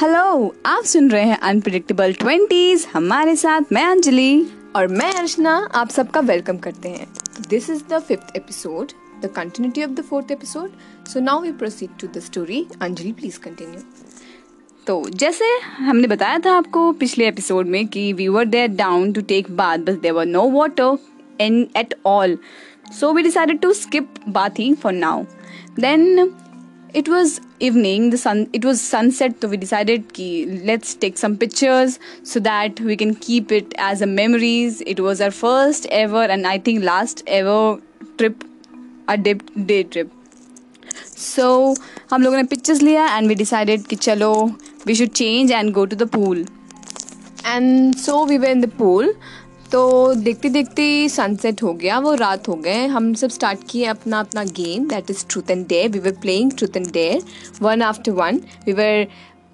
Hello 0.00 0.54
आप 0.66 0.84
सुन 0.84 1.10
रहे 1.10 1.24
हैं 1.24 1.38
अनप्रिडिक्टेबल 1.38 2.12
ट्वेंटीज 2.12 2.86
हमारे 2.92 3.36
साथ 3.36 3.60
मैं 3.72 3.84
अंजलि। 3.84 4.46
और 4.76 4.86
मैं 4.86 5.12
अर्चना 5.12 5.70
आप 5.74 5.88
सबका 5.88 6.20
वेलकम 6.20 6.56
करते 6.56 6.88
हैं। 6.88 7.06
This 7.50 7.70
is 7.70 7.82
the 7.90 7.98
fifth 7.98 8.36
episode 8.36 8.88
the 9.22 9.26
continuity 9.26 9.84
of 9.84 9.90
the 9.90 10.00
fourth 10.00 10.30
episode 10.30 10.72
so 11.08 11.20
now 11.20 11.40
we 11.40 11.52
proceed 11.52 11.90
to 12.00 12.06
the 12.06 12.20
story 12.20 12.66
Anjali 12.82 13.12
please 13.12 13.38
continue 13.38 13.80
तो 14.86 15.10
जैसे 15.10 15.44
हमने 15.78 16.08
बताया 16.08 16.38
था 16.38 16.52
आपको 16.52 16.92
पिछले 16.92 17.28
एपिसोड 17.28 17.66
में 17.66 17.86
कि 17.86 18.12
we 18.12 18.28
were 18.28 18.44
there 18.44 18.68
down 18.68 19.12
to 19.12 19.20
take 19.20 19.50
bath 19.50 19.78
but 19.78 20.00
there 20.00 20.14
were 20.14 20.26
no 20.26 20.50
water 20.50 20.96
in 21.40 21.66
at 21.76 21.94
all 22.06 22.38
so 23.00 23.12
we 23.12 23.22
decided 23.22 23.60
to 23.60 23.72
skip 23.72 24.14
bathing 24.28 24.76
for 24.76 24.92
now 24.92 25.24
then 25.80 26.32
it 26.95 27.07
was 27.07 27.39
evening 27.59 28.09
the 28.09 28.17
sun 28.17 28.39
it 28.53 28.65
was 28.65 28.81
sunset 28.81 29.35
so 29.41 29.47
we 29.47 29.57
decided 29.57 30.07
ki 30.13 30.29
let's 30.69 30.93
take 31.03 31.17
some 31.17 31.37
pictures 31.43 31.99
so 32.31 32.39
that 32.47 32.81
we 32.89 32.97
can 33.01 33.13
keep 33.27 33.51
it 33.51 33.75
as 33.89 34.01
a 34.01 34.09
memories 34.13 34.81
it 34.93 34.99
was 34.99 35.21
our 35.21 35.35
first 35.37 35.87
ever 35.99 36.23
and 36.35 36.47
i 36.47 36.57
think 36.57 36.83
last 36.83 37.23
ever 37.27 37.59
trip 38.17 38.43
a 39.07 39.17
day 39.17 39.83
trip 39.83 40.17
so 41.25 41.47
हम 42.11 42.21
लोगों 42.21 42.37
ने 42.37 42.43
pictures 42.51 42.81
लिया 42.81 43.05
and 43.17 43.27
we 43.27 43.35
decided 43.35 43.85
कि 43.87 43.95
चलो 43.95 44.33
we 44.87 44.95
should 44.95 45.09
change 45.19 45.51
and 45.51 45.71
go 45.73 45.85
to 45.85 45.95
the 45.95 46.07
pool 46.15 46.45
and 47.45 47.95
so 47.95 48.25
we 48.25 48.37
were 48.37 48.51
in 48.51 48.61
the 48.61 48.69
pool 48.77 49.13
तो 49.72 50.14
देखते 50.14 50.48
देखते 50.48 51.08
sunset 51.08 51.62
हो 51.62 51.72
गया 51.74 51.98
वो 51.98 52.14
रात 52.14 52.48
हो 52.48 52.54
गए। 52.54 52.86
हम 52.86 53.14
सब 53.14 53.28
स्टार्ट 53.28 53.60
किए 53.70 53.84
अपना 53.84 54.20
अपना 54.20 54.44
game 54.44 54.88
that 54.88 55.10
is 55.10 55.24
truth 55.30 55.50
and 55.50 55.66
dare 55.66 55.88
we 55.88 55.98
were 55.98 56.12
playing 56.22 56.52
truth 56.52 56.76
and 56.76 56.92
dare 56.92 57.22
one 57.62 57.82
after 57.82 58.12
one 58.12 58.40
we 58.66 58.72
were 58.72 59.06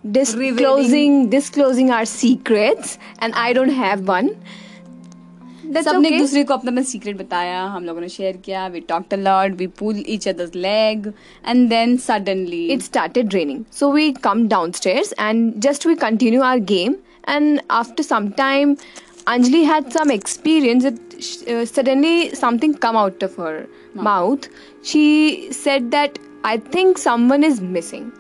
disclosing 0.05 1.31
disclosing 1.31 1.91
our 1.91 2.05
secrets 2.05 2.99
and 3.21 3.35
I 3.35 3.53
don't 3.53 3.75
have 3.83 4.01
one. 4.09 4.31
सबने 5.83 6.09
एक 6.09 6.19
दूसरे 6.19 6.43
को 6.45 6.55
अपना 6.55 6.71
अपना 6.71 6.83
सीक्रेट 6.83 7.17
बताया 7.19 7.63
हम 7.65 7.85
लोगों 7.85 8.01
ने 8.01 8.09
शेयर 8.09 8.37
किया 8.37 8.67
we 8.67 8.81
talked 8.81 9.15
a 9.15 9.17
lot 9.17 9.53
we 9.53 9.67
pull 9.67 10.03
each 10.09 10.29
others 10.29 10.55
leg 10.55 11.07
and 11.49 11.69
then 11.69 11.97
suddenly 11.97 12.65
it 12.67 12.83
started 12.83 13.35
raining 13.35 13.65
so 13.73 13.93
we 13.93 14.11
come 14.11 14.33
down 14.33 14.49
downstairs 14.49 15.15
and 15.21 15.53
just 15.57 15.87
we 15.87 15.95
continue 15.95 16.43
our 16.43 16.59
game 16.59 16.95
and 17.29 17.61
after 17.71 18.03
some 18.03 18.29
time 18.29 18.77
Anjali 19.27 19.65
had 19.65 19.93
some 19.93 20.11
experience. 20.11 20.85
It, 20.85 21.49
uh, 21.49 21.65
suddenly, 21.65 22.35
something 22.35 22.75
come 22.75 22.97
out 22.97 23.23
of 23.23 23.37
her 23.37 23.69
mouth. 23.95 24.05
mouth. 24.05 24.49
She 24.83 25.53
said 25.53 25.91
that 25.93 26.19
I 26.45 26.57
think 26.57 26.99
someone 26.99 27.45
is 27.45 27.61
missing. 27.61 28.11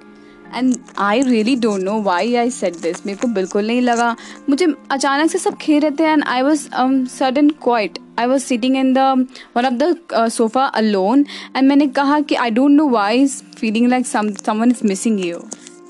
And 0.54 0.74
I 1.00 1.20
really 1.22 1.54
don't 1.56 1.82
know 1.82 2.00
why 2.02 2.34
I 2.34 2.50
said 2.50 2.76
this 2.80 3.06
मेरे 3.06 3.18
को 3.18 3.28
बिल्कुल 3.34 3.66
नहीं 3.66 3.80
लगा 3.82 4.16
मुझे 4.48 4.66
अचानक 4.90 5.30
से 5.30 5.38
सब 5.38 5.56
खेल 5.60 5.80
रहे 5.80 5.90
थे 5.90 6.04
and 6.04 6.24
I 6.28 6.42
was 6.42 6.68
sudden 7.10 7.48
quiet 7.62 7.98
I 8.18 8.26
was 8.26 8.42
sitting 8.42 8.76
in 8.76 8.92
the 8.94 9.26
one 9.56 9.66
of 9.66 9.74
the 9.82 10.28
sofa 10.32 10.64
alone 10.82 11.24
and 11.56 11.68
मैंने 11.68 11.86
कहा 12.00 12.20
कि 12.20 12.34
I 12.34 12.50
don't 12.50 12.70
know 12.70 12.88
why 12.88 13.22
is 13.22 13.42
feeling 13.60 13.88
like 13.90 14.06
someone 14.06 14.70
is 14.70 14.86
missing 14.86 15.24
you 15.24 15.42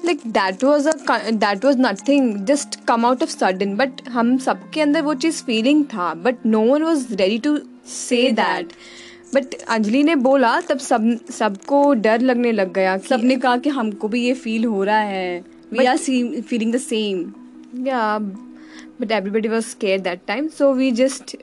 like 0.04 0.20
that 0.32 0.64
was 0.64 0.88
a 0.88 0.92
that 1.30 1.64
was 1.64 1.78
nothing 1.80 2.34
just 2.46 2.78
come 2.88 3.06
out 3.06 3.22
of 3.22 3.30
sudden 3.30 3.74
but 3.76 4.08
हम 4.12 4.36
सबके 4.46 4.80
अंदर 4.80 5.02
वो 5.02 5.14
चीज़ 5.24 5.42
feeling 5.44 5.84
था. 5.94 6.12
But 6.24 6.46
no 6.46 6.60
one 6.72 6.82
was 6.82 7.14
ready 7.14 7.38
to 7.46 7.56
say 7.88 8.30
that 8.40 8.72
but 9.34 9.54
Anjali 9.54 10.02
ने 10.02 10.16
बोला 10.26 10.60
तब 10.68 10.78
सब 10.78 11.18
सबको 11.30 11.82
डर 11.94 12.20
लगने 12.20 12.52
लग 12.52 12.72
गया 12.74 12.96
सबने 13.08 13.36
कहा 13.36 13.56
कि 13.56 13.70
हमको 13.78 14.08
भी 14.08 14.24
ये 14.26 14.34
फील 14.34 14.64
हो 14.64 14.84
रहा 14.84 15.00
है. 15.14 15.40
We 15.72 15.84
are 15.86 15.96
feeling 15.96 16.72
the 16.74 16.78
same 16.80 17.32
yeah 17.86 18.18
but 18.18 19.12
everybody 19.12 19.48
was 19.48 19.66
scare 19.66 20.00
that 20.00 20.20
time 20.28 20.48
so 20.58 20.72
we 20.74 20.90
just 21.02 21.36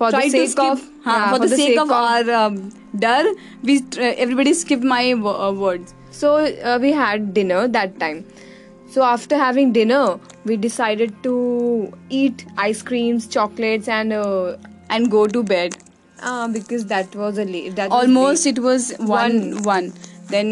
for 0.00 0.08
the 0.12 0.18
sake 0.32 0.58
of 0.62 0.80
yeah, 1.04 1.30
for, 1.30 1.36
for 1.36 1.38
the, 1.38 1.46
the 1.50 1.56
sake, 1.56 1.68
sake 1.68 1.78
of, 1.82 1.90
of 1.90 1.92
our 1.98 2.32
um, 2.38 2.56
dar 3.04 3.22
we 3.68 3.76
uh, 3.78 4.10
everybody 4.24 4.52
skip 4.58 4.82
my 4.90 5.04
uh, 5.12 5.52
words. 5.62 5.94
So 6.16 6.36
uh, 6.36 6.78
we 6.80 6.92
had 6.92 7.34
dinner 7.34 7.68
that 7.68 7.98
time. 8.00 8.24
So 8.88 9.02
after 9.02 9.36
having 9.36 9.72
dinner, 9.72 10.18
we 10.44 10.56
decided 10.56 11.22
to 11.24 11.92
eat 12.08 12.46
ice 12.56 12.82
creams, 12.82 13.26
chocolates, 13.26 13.88
and 13.88 14.12
uh, 14.12 14.56
and 14.88 15.10
go 15.10 15.26
to 15.26 15.42
bed. 15.42 15.76
Uh, 16.22 16.48
because 16.48 16.86
that 16.86 17.14
was 17.14 17.36
a 17.36 17.44
late. 17.44 17.76
That 17.76 17.90
almost 17.90 18.30
was 18.30 18.46
late. 18.46 18.58
it 18.58 18.62
was 18.62 18.92
one 18.98 19.40
one. 19.62 19.64
one 19.64 19.92
then 20.30 20.48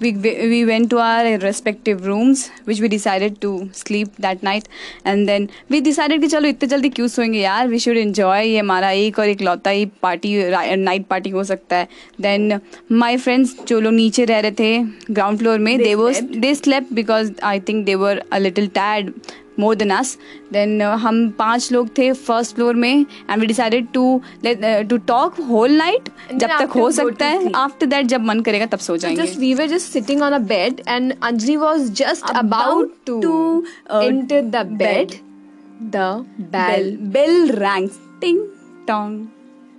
we 0.00 0.10
we 0.50 0.64
went 0.66 0.88
to 0.90 0.98
our 0.98 1.38
respective 1.38 2.06
rooms 2.06 2.42
which 2.64 2.80
we 2.80 2.88
decided 2.88 3.40
to 3.40 3.50
sleep 3.72 4.08
that 4.26 4.42
night. 4.48 4.68
And 5.04 5.28
then 5.28 5.48
we 5.70 5.80
decided 5.88 6.20
कि 6.20 6.28
चलो 6.28 6.48
इतने 6.48 6.68
जल्दी 6.68 6.88
क्यों 6.88 7.08
सोएँगे 7.08 7.40
यार? 7.40 7.68
We 7.68 7.80
should 7.84 8.00
enjoy 8.02 8.40
ये 8.42 8.58
हमारा 8.58 8.90
एक 8.90 9.18
और 9.18 9.28
एक 9.28 9.42
लौता 9.42 9.70
ही 9.70 9.86
पार्टी 10.02 10.34
नाइट 10.76 11.06
पार्टी 11.06 11.30
हो 11.30 11.44
सकता 11.44 11.76
है। 11.76 11.88
देन 12.20 12.60
माय 12.92 13.16
फ्रेंड्स 13.16 13.56
जो 13.68 13.80
लोग 13.80 13.92
नीचे 13.92 14.24
रह 14.24 14.40
रहे 14.40 14.52
थे 14.60 14.78
ग्राउंड 15.10 15.38
फ्लोर 15.38 15.58
में 15.58 15.76
दे 15.78 15.94
वो 15.94 16.10
they 16.36 16.54
slept 16.54 16.92
because 16.92 17.32
I 17.44 17.60
think 17.68 17.84
they 17.86 17.94
were 17.94 18.22
a 18.32 18.38
little 18.38 18.66
tired 18.74 19.12
more 19.60 19.74
than 19.74 19.90
us 19.90 20.16
then 20.52 20.82
हम 21.04 21.28
पाँच 21.38 21.70
लोग 21.72 21.88
थे 21.98 22.10
फ़र्स्ट 22.12 22.54
फ्लोर 22.56 22.74
में 22.74 22.94
and 23.30 23.40
we 23.40 23.46
decided 23.46 23.86
to 23.94 24.04
to 24.90 24.96
talk 25.06 25.40
whole 25.50 25.76
night 25.76 26.08
जब 26.34 26.48
तक 26.58 26.76
हो 26.76 26.90
सकता 26.90 27.26
है 27.26 27.52
आफ्टर 27.56 27.86
दैट 27.86 28.06
जब 28.06 28.24
मन 28.26 28.40
करेगा 28.40 28.66
तब 28.66 28.78
सो 28.78 28.96
जाएँगे 28.96 29.22
just 29.22 29.38
we 29.38 29.52
were 29.54 29.68
just 29.68 29.92
sitting 29.92 30.22
on 30.22 30.32
a 30.32 30.38
bed 30.48 30.82
and 30.88 31.14
Anjali 31.22 31.56
was 31.56 31.90
just 32.02 32.30
about 32.36 32.94
to 33.06 33.64
enter 33.92 34.42
the 34.42 34.66
bed 34.74 35.12
the 35.96 36.12
bell 36.52 36.96
bell 37.12 37.50
rang 37.54 37.88
ting 38.20 38.38
tong 38.88 39.26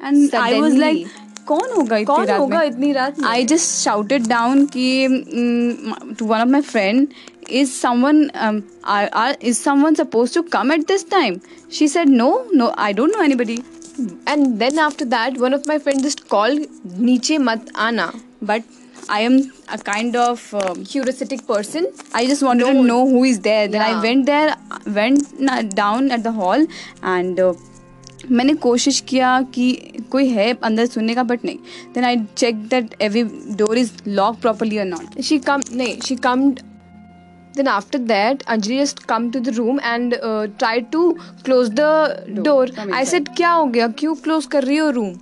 and 0.04 0.36
I 0.36 0.60
was 0.60 0.78
like 0.78 1.08
कौन 1.48 1.70
होगा 1.72 1.98
इतनी 1.98 2.06
कौन 2.06 2.26
रात 2.26 2.40
होगा 2.40 2.62
इतनी 2.64 2.92
रात 2.94 3.24
आई 3.26 3.44
जस्ट 3.46 3.84
शाउटेड 3.84 4.28
डाउन 4.28 4.66
कि 4.76 5.08
to 6.20 6.26
one 6.26 6.40
of 6.40 6.50
my 6.50 6.62
friend 6.62 7.08
is 7.50 7.74
someone 7.74 8.32
um, 8.36 8.64
are, 8.84 9.10
are, 9.14 9.36
is 9.40 9.60
someone 9.60 9.96
supposed 9.96 10.34
to 10.34 10.44
come 10.44 10.72
at 10.72 10.88
this 10.88 11.04
time 11.04 11.42
she 11.70 11.88
said 11.88 12.10
no 12.10 12.48
no 12.52 12.74
i 12.78 12.92
don't 12.92 13.12
know 13.12 13.24
anybody 13.24 13.64
and 14.28 14.60
then 14.60 14.78
after 14.80 15.06
that 15.06 15.38
one 15.38 15.54
of 15.54 15.66
my 15.66 15.80
friends 15.80 16.04
just 16.04 16.28
called 16.30 16.60
niche 16.98 17.32
mat 17.40 17.70
ana 17.76 18.12
but 18.42 18.64
i 19.10 19.22
am 19.22 19.38
a 19.70 19.78
kind 19.78 20.16
of 20.16 20.54
um, 20.54 20.84
curiosity 20.84 21.38
person 21.38 21.88
i 22.14 22.26
just 22.26 22.44
wanted 22.44 22.68
no. 22.68 22.74
to 22.74 22.84
know 22.84 23.08
who 23.08 23.24
is 23.24 23.40
there 23.40 23.68
then 23.68 23.82
yeah. 23.82 23.98
i 23.98 24.02
went 24.02 24.26
there 24.26 24.56
went 25.00 25.76
down 25.76 26.12
at 26.12 26.24
the 26.24 26.32
hall 26.32 26.68
and 27.02 27.40
uh, 27.40 27.54
मैंने 28.32 28.54
कोशिश 28.54 29.00
किया 29.08 29.42
कि 29.54 29.72
कोई 30.12 30.28
है 30.30 30.54
अंदर 30.64 30.86
सुनने 30.86 31.16
का 31.16 31.24
but 31.24 31.44
नहीं 31.46 31.58
then 31.94 32.04
I 32.04 32.18
check 32.38 32.56
that 32.70 32.96
every 33.02 33.24
door 33.58 33.78
is 33.78 33.92
lock 34.08 34.40
properly 34.42 34.78
और 34.80 34.86
नॉट 34.86 35.22
शी 35.28 35.38
कम 35.48 35.62
नहीं 35.72 36.00
she 36.06 36.16
come 36.26 36.52
then 37.60 37.68
after 37.74 38.00
that 38.14 38.46
anjali 38.56 38.80
just 38.84 39.04
come 39.12 39.28
to 39.36 39.42
the 39.50 39.54
room 39.60 39.82
and 39.92 40.16
uh, 40.30 40.48
tried 40.64 40.92
to 40.96 41.04
close 41.44 41.70
the 41.82 41.92
door, 42.40 42.44
door. 42.50 42.94
i 43.02 43.04
said 43.14 43.36
kya 43.42 43.54
ho 43.58 43.68
gaya 43.78 43.90
क्यों 44.02 44.16
close 44.28 44.50
कर 44.56 44.64
रही 44.72 44.78
हो 44.78 44.90
room 45.00 45.14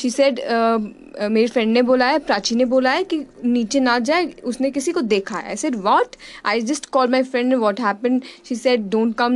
she 0.00 0.10
said 0.16 0.40
uh, 0.56 0.78
मेरी 1.22 1.46
friend 1.46 1.72
ने 1.72 1.82
बोला 1.82 2.06
है 2.06 2.18
प्राची 2.18 2.54
ने 2.54 2.64
बोला 2.64 2.90
है 2.90 3.04
कि 3.04 3.18
नीचे 3.44 3.80
ना 3.80 3.98
जाए 3.98 4.24
उसने 4.44 4.70
किसी 4.70 4.92
को 4.92 5.00
देखा 5.02 5.38
है। 5.38 5.56
Said 5.56 5.76
what 5.76 6.16
I 6.46 6.60
just 6.60 6.86
call 6.86 7.10
my 7.10 7.22
friend 7.22 7.54
what 7.54 7.80
happen 7.80 8.20
she 8.48 8.54
said 8.54 8.88
don't 8.90 9.14
come 9.18 9.32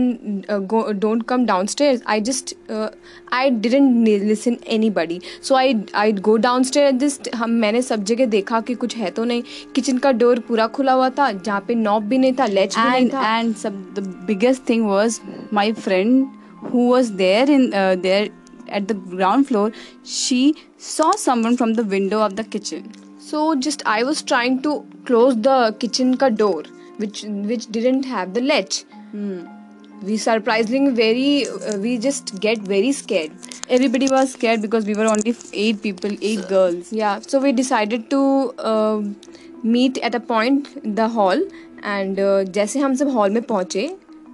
don't 0.99 1.23
come 1.23 1.45
down 1.47 1.67
stair 1.67 2.03
I 2.07 2.21
just 2.21 2.55
I 3.33 3.51
didn't 3.51 4.09
listen 4.09 4.57
any 4.69 4.91
body 4.91 5.21
so 5.43 5.55
I 5.55 5.75
I 5.95 6.13
go 6.13 6.37
down 6.37 6.63
stair 6.63 6.91
just 6.91 7.29
हम 7.35 7.51
मैंने 7.51 7.83
सब 7.83 8.05
जगह 8.05 8.27
देखा 8.27 8.61
कि 8.61 8.75
कुछ 8.75 8.97
है 8.97 9.11
तो 9.11 9.25
नहीं। 9.25 9.43
किचन 9.75 9.99
का 9.99 10.13
डोर 10.13 10.41
पूरा 10.41 10.67
खुला 10.67 10.93
हुआ 10.93 11.11
था 11.11 11.31
जहाँ 11.33 11.65
पे 11.69 11.75
नॉब 11.75 12.05
भी 12.05 12.19
नहीं 12.19 12.33
था 12.33 12.47
लेच 12.47 12.77
भी 12.79 12.89
नहीं 12.91 13.09
था। 13.09 13.39
एंड 13.39 13.55
सब 13.57 13.83
the 13.95 14.07
biggest 14.27 14.69
thing 14.69 14.87
was 14.87 15.21
my 15.53 15.73
friend 15.73 16.27
who 16.73 16.89
was 16.91 17.13
there 17.13 17.51
in 17.51 17.71
there 18.05 18.27
at 18.74 18.88
the 18.88 18.94
ground 18.94 19.48
floor, 19.48 19.72
she 20.04 20.56
saw 20.78 21.12
someone 21.12 21.58
from 21.58 21.74
the 21.74 21.84
window 21.84 22.22
of 22.22 22.36
the 22.36 22.44
kitchen. 22.44 22.92
So 23.20 23.56
just 23.56 23.86
I 23.86 24.04
was 24.04 24.22
trying 24.22 24.62
to 24.64 24.86
close 25.06 25.36
the 25.38 25.76
kitchen 25.80 26.18
ka 26.18 26.30
door, 26.30 26.64
which 26.98 27.24
which 27.24 27.68
didn't 27.78 28.06
have 28.06 28.34
the 28.34 28.42
latch. 28.42 28.84
Hmm. 29.12 29.48
We 30.02 30.18
surprisingly 30.18 30.92
very 30.92 31.48
uh, 31.48 31.78
we 31.78 31.98
just 31.98 32.40
get 32.40 32.60
very 32.60 32.92
scared. 32.92 33.32
Everybody 33.78 34.08
was 34.08 34.32
scared 34.34 34.62
because 34.62 34.86
we 34.86 34.96
were 34.96 35.06
only 35.06 35.36
eight 35.54 35.82
people, 35.82 36.16
eight 36.22 36.48
girls. 36.48 36.94
Yeah. 36.94 37.20
So 37.20 37.40
we 37.40 37.52
decided 37.52 38.10
to 38.10 38.22
uh, 38.58 39.02
meet 39.64 39.98
at 39.98 40.16
a 40.16 40.20
point 40.20 40.70
in 40.84 40.96
the 40.96 41.10
hall 41.10 41.42
and 41.84 42.20
uh, 42.20 42.44
जैसे 42.58 42.80
हम 42.80 42.96
सब 42.96 43.10
hall 43.16 43.30
में 43.30 43.42
पहुंचे 43.44 43.88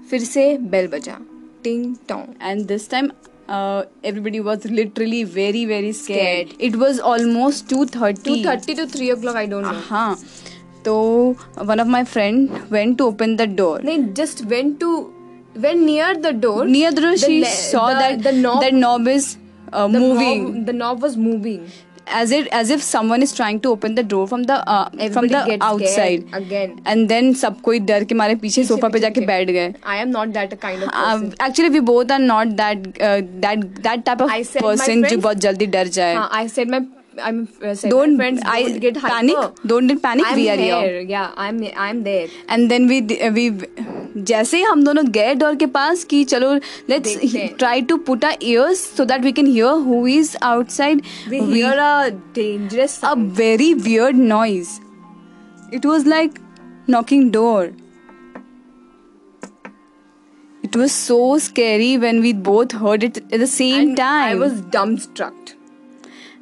फिर 0.09 0.23
से 0.23 0.57
bell 0.73 0.87
बजा 0.87 1.19
टिंग 1.63 1.95
tong 2.09 2.33
and 2.41 2.65
this 2.67 2.89
time 2.89 3.09
uh, 3.58 3.84
everybody 4.04 4.40
was 4.40 4.64
literally 4.80 5.22
very 5.24 5.64
very 5.64 5.92
scared. 5.92 6.48
scared. 6.48 6.68
It 6.68 6.76
was 6.84 7.00
almost 7.12 7.68
2:30. 7.68 8.42
2:30 8.44 8.76
to 8.82 8.86
3 8.86 9.10
o'clock. 9.16 9.36
I 9.36 9.46
don't 9.54 9.62
know. 9.62 9.76
Uh-huh. 9.82 10.16
So 10.84 10.96
one 11.70 11.80
of 11.80 11.88
my 11.94 12.04
friend 12.04 12.70
went 12.70 12.98
to 12.98 13.08
open 13.12 13.36
the 13.36 13.46
door. 13.62 13.78
They 13.90 13.98
just 14.20 14.44
went 14.54 14.80
to 14.80 14.92
went 15.66 15.82
near 15.90 16.14
the 16.28 16.32
door. 16.32 16.64
Near 16.64 16.92
the 16.92 17.06
door, 17.06 17.12
the 17.12 17.26
she 17.26 17.40
le- 17.40 17.46
saw 17.46 17.86
the, 17.88 18.00
that 18.02 18.22
the 18.22 18.32
knob, 18.32 18.72
knob 18.72 19.08
is 19.08 19.36
uh, 19.72 19.86
the 19.88 20.00
moving. 20.00 20.44
Knob, 20.44 20.66
the 20.66 20.72
knob 20.72 21.02
was 21.02 21.16
moving. 21.16 21.70
As 22.06 22.30
it 22.32 22.48
as 22.60 22.70
if 22.70 22.82
someone 22.82 23.22
is 23.22 23.32
trying 23.32 23.60
to 23.66 23.70
open 23.70 23.94
the 23.94 24.02
door 24.02 24.26
from 24.28 24.42
the 24.44 24.54
uh, 24.76 25.08
from 25.16 25.28
the 25.28 25.56
outside 25.60 26.24
again. 26.38 26.76
and 26.92 27.08
then 27.08 27.32
सब 27.42 27.60
कोई 27.68 27.80
डर 27.90 28.04
के 28.04 28.14
मारे 28.20 28.34
पीछे 28.44 28.64
sofa 28.70 28.88
पे 28.96 28.98
जाके 29.00 29.26
बैठ 29.26 29.50
गए 29.50 29.72
I 29.96 29.98
am 30.04 30.10
not 30.16 30.32
that 30.38 30.56
kind 30.64 30.82
of 30.82 30.88
Uh, 30.88 31.18
person 31.18 31.34
actually 31.48 31.70
we 31.76 31.80
both 31.92 32.10
are 32.16 32.22
not 32.24 32.56
that 32.62 32.88
uh, 33.10 33.20
that 33.46 33.68
that 33.88 34.04
type 34.10 34.20
of 34.26 34.30
I 34.38 34.42
said 34.52 34.62
my 34.62 34.72
person 34.72 35.04
जो 35.04 35.16
bahut 35.16 35.22
बहुत 35.22 35.36
जल्दी 35.48 35.66
डर 35.76 35.88
जाए 35.98 36.14
हाँ, 36.14 36.28
I 36.32 36.46
said 36.56 36.74
my 36.76 36.80
I'm 37.27 37.47
uh, 37.63 37.73
said 37.73 37.91
don't 37.91 38.17
my 38.17 38.23
friends 38.23 38.41
I 38.53 38.61
don't 38.63 38.79
get 38.79 38.97
panic 39.01 39.35
hyper. 39.35 39.67
don't 39.71 39.87
get 39.87 40.01
panic 40.01 40.25
I'm 40.29 40.35
we 40.35 40.49
are 40.49 40.55
here 40.61 40.79
here. 40.79 41.01
Yeah, 41.11 41.31
I'm 41.43 41.59
I'm 41.83 42.01
there. 42.07 42.27
And 42.51 42.67
then 42.69 42.87
we 42.87 42.99
we 43.37 43.49
जैसे 44.17 44.57
ही 44.57 44.63
हम 44.63 44.83
दोनों 44.83 45.05
गए 45.17 45.33
door 45.35 45.55
के 45.61 45.65
पास 45.77 46.03
कि 46.09 46.23
चलो 46.33 46.53
let's 46.89 47.15
देखते 47.15 47.37
हैं। 47.37 47.55
Try 47.57 47.81
to 47.91 47.97
put 48.09 48.25
our 48.25 48.37
ears 48.43 48.79
so 48.97 49.05
that 49.05 49.21
we 49.23 49.31
can 49.39 49.47
hear 49.47 49.81
who 49.87 50.05
is 50.07 50.35
outside 50.43 51.01
We 51.31 51.41
hear 51.53 51.73
a 51.85 52.11
dangerous 52.39 52.99
a 53.13 53.15
very 53.41 53.71
weird 53.87 54.21
noise 54.33 54.75
it 55.79 55.89
was 55.93 56.05
like 56.13 56.39
knocking 56.93 57.25
door 57.39 57.63
it 60.67 60.75
was 60.83 60.95
so 61.01 61.17
scary 61.49 61.91
when 62.05 62.23
we 62.27 62.31
both 62.47 62.79
heard 62.83 63.03
it 63.07 63.17
at 63.25 63.39
the 63.41 63.51
same 63.51 63.81
and 63.81 63.97
time 63.97 64.31
I 64.31 64.39
was 64.45 64.61
dumbstruck. 64.75 65.53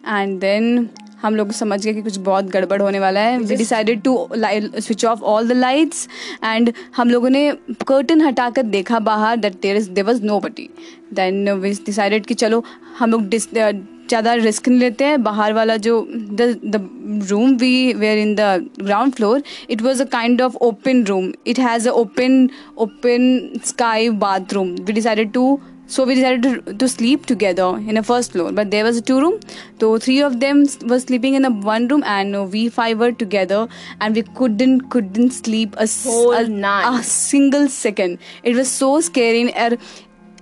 And 0.09 0.39
then 0.41 0.89
हम 1.23 1.37
लोग 1.37 1.51
समझ 1.53 1.85
गए 1.85 1.93
कि 1.95 2.03
कुछ 2.03 2.17
बहुत 2.27 2.51
गड़बड़ 2.51 2.81
होने 2.83 2.99
वाला 3.01 3.21
है। 3.21 3.39
We 3.39 3.57
decided 3.57 4.03
to 4.03 4.29
switch 4.35 5.05
off 5.05 5.23
all 5.23 5.49
the 5.49 5.53
lights 5.53 6.09
and 6.45 6.73
हम 6.97 7.11
लोगों 7.11 7.31
ने 7.31 7.51
कर्टन 7.89 8.21
हटाकर 8.23 8.63
देखा 8.75 8.99
बाहर 9.09 9.37
that 9.37 9.61
there 9.63 9.77
is 9.77 9.91
there 9.91 10.05
was 10.05 10.23
no 10.25 10.39
body 10.41 10.69
then 11.15 11.51
we 11.53 11.71
decided 11.87 12.27
कि 12.27 12.35
चलो 12.35 12.65
हम 12.99 13.11
लोग 13.11 13.31
uh, 13.31 13.75
ज़्यादा 14.09 14.33
रिस्क 14.35 14.69
नहीं 14.69 14.79
लेते 14.81 15.05
हैं। 15.05 15.23
बाहर 15.23 15.53
वाला 15.53 15.77
जो 15.77 16.01
the 16.11 16.43
the 16.65 17.27
room 17.31 17.57
we 17.57 17.93
were 17.93 18.19
in 18.19 18.35
the 18.35 18.41
ground 18.83 19.13
floor 19.15 19.43
it 19.71 19.83
was 19.83 20.03
a 20.03 20.05
kind 20.13 20.43
of 20.43 20.57
open 20.63 21.03
room 21.05 21.33
it 21.47 21.59
has 21.61 21.89
a 21.89 21.93
open 21.93 22.49
open 22.79 23.61
sky 23.65 24.09
bathroom 24.23 24.71
we 24.77 24.93
decided 24.93 25.33
to 25.33 25.61
so 25.89 26.05
we 26.05 26.15
decided 26.15 26.43
to, 26.43 26.75
to 26.75 26.89
sleep 26.89 27.25
together 27.27 27.69
in 27.93 27.97
a 27.97 28.03
first 28.03 28.33
floor. 28.33 28.53
But 28.53 28.71
there 28.71 28.85
was 28.85 28.99
a 28.99 29.03
two 29.03 29.21
room. 29.21 29.41
So 29.81 29.99
three 29.99 30.21
of 30.21 30.39
them 30.41 30.67
were 30.87 31.01
sleeping 31.01 31.35
in 31.35 31.45
a 31.47 31.51
one 31.51 31.89
room 31.89 32.03
and 32.05 32.53
we 32.53 32.69
five 32.69 32.99
were 32.99 33.13
together 33.13 33.69
and 34.01 34.15
we 34.15 34.23
couldn't 34.41 34.91
couldn't 34.91 35.31
sleep 35.31 35.75
a, 35.79 35.89
Whole 36.05 36.33
a, 36.33 36.47
night. 36.47 37.01
a 37.01 37.03
single 37.03 37.69
second. 37.69 38.19
It 38.43 38.55
was 38.55 38.71
so 38.71 39.01
scary. 39.01 39.51
And 39.51 39.73
er, 39.73 39.79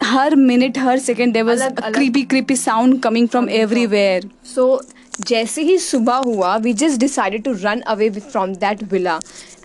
her 0.03 0.37
minute 0.37 0.77
her 0.77 0.99
second 0.99 1.35
there 1.35 1.45
was 1.45 1.61
alag, 1.61 1.79
a 1.79 1.83
alag. 1.83 1.95
creepy 1.95 2.25
creepy 2.25 2.57
sound 2.57 3.03
coming 3.03 3.29
from 3.29 3.49
everywhere. 3.49 4.21
So 4.43 4.81
जैसे 5.29 5.63
ही 5.63 5.77
सुबह 5.79 6.17
हुआ 6.27 6.57
we 6.65 6.73
just 6.81 6.99
decided 7.03 7.45
to 7.45 7.53
run 7.65 7.83
away 7.93 8.09
with- 8.17 8.27
from 8.33 8.55
that 8.65 8.83
villa 8.91 9.15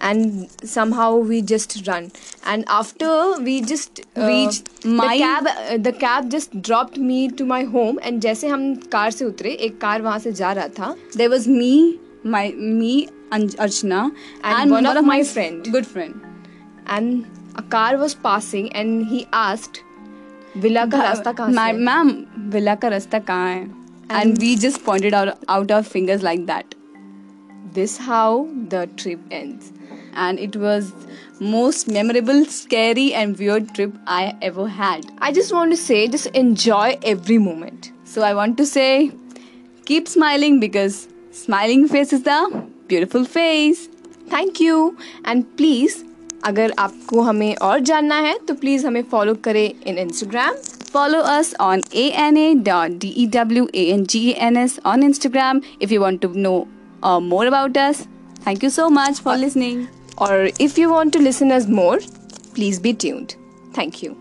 and 0.10 0.68
somehow 0.74 1.08
we 1.32 1.40
just 1.52 1.76
run 1.88 2.08
and 2.54 2.66
after 2.76 3.10
we 3.48 3.56
just 3.72 4.00
uh, 4.04 4.28
Reached 4.28 4.70
my- 4.86 5.08
the 5.10 5.18
cab 5.24 5.50
uh, 5.54 5.78
the 5.88 5.94
cab 6.04 6.30
just 6.36 6.56
dropped 6.70 6.98
me 7.10 7.20
to 7.42 7.48
my 7.52 7.60
home 7.76 8.00
and 8.10 8.22
जैसे 8.28 8.48
हम 8.54 8.64
car 8.96 9.12
से 9.18 9.26
उतरे 9.26 9.52
एक 9.68 9.80
car 9.82 10.02
वहाँ 10.08 10.20
से 10.28 10.32
जा 10.42 10.52
रहा 10.60 10.68
था 10.80 10.96
there 11.18 11.30
was 11.36 11.48
me 11.58 11.74
my 12.38 12.46
me 12.80 12.94
Anj- 13.36 13.60
archana 13.66 14.00
And 14.54 14.72
one 14.78 14.88
of 14.94 15.06
my 15.12 15.20
friend. 15.34 15.68
good 15.76 15.86
friend 15.92 16.26
and 16.96 17.62
a 17.62 17.64
car 17.76 17.92
was 18.02 18.16
passing 18.26 18.72
and 18.82 19.06
he 19.14 19.22
asked 19.44 19.80
villa 20.64 20.86
का 20.94 21.02
रास्ता 21.04 21.32
कहाँ 21.32 21.68
है?" 21.68 21.74
मैम 21.78 22.10
विला 22.56 22.76
का 22.76 22.88
रास्ता 22.96 23.20
कहाँ 23.30 23.50
है 23.54 23.81
and 24.11 24.39
we 24.39 24.55
just 24.57 24.85
pointed 24.85 25.15
out 25.15 25.71
our 25.73 25.83
fingers 25.83 26.23
like 26.23 26.47
that 26.47 26.75
this 27.77 27.95
how 27.99 28.49
the 28.75 28.83
trip 29.01 29.33
ends 29.39 29.73
and 30.17 30.39
it 30.39 30.55
was 30.57 30.87
most 31.55 31.89
memorable 31.89 32.39
scary 32.47 33.05
and 33.23 33.43
weird 33.43 33.67
trip 33.79 33.99
i 34.07 34.23
ever 34.49 34.67
had 34.77 35.11
I 35.19 35.33
just 35.33 35.53
want 35.53 35.77
to 35.77 35.79
say 35.81 35.99
just 36.09 36.31
enjoy 36.43 36.87
every 37.13 37.37
moment 37.49 37.91
so 38.05 38.23
i 38.23 38.33
want 38.39 38.57
to 38.63 38.67
say 38.71 38.89
keep 39.85 40.09
smiling 40.09 40.59
because 40.61 40.97
smiling 41.33 41.87
face 41.89 42.17
is 42.19 42.25
the 42.31 42.41
beautiful 42.89 43.29
face 43.37 43.87
thank 44.33 44.61
you 44.61 44.77
and 45.29 45.43
please 45.57 45.97
अगर 46.45 46.73
आपको 46.79 47.21
हमें 47.21 47.55
और 47.63 47.81
जानना 47.81 48.19
है 48.21 48.39
तो 48.49 48.55
please 48.55 48.87
हमें 48.87 49.03
follow 49.11 49.35
करें 49.45 49.65
in 49.87 49.99
Instagram 49.99 50.55
Follow 50.92 51.20
us 51.20 51.54
on 51.58 51.82
ana.dewangans 51.94 54.80
on 54.84 55.02
Instagram 55.02 55.64
if 55.80 55.90
you 55.90 56.02
want 56.02 56.22
to 56.22 56.28
know 56.38 56.68
uh, 57.02 57.20
more 57.20 57.46
about 57.46 57.78
us. 57.78 58.08
Thank 58.42 58.62
you 58.62 58.70
so 58.70 58.90
much 58.90 59.20
for 59.20 59.34
uh, 59.34 59.38
listening. 59.38 59.88
Or 60.18 60.50
if 60.60 60.78
you 60.78 60.92
want 60.92 61.14
to 61.14 61.20
listen 61.20 61.52
us 61.52 61.68
more, 61.68 62.00
please 62.54 62.80
be 62.80 62.94
tuned. 62.94 63.36
Thank 63.74 64.04
you. 64.04 64.21